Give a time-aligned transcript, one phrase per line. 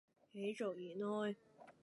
[0.33, 1.35] 喜逐言開